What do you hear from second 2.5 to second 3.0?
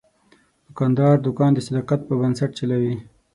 چلوي.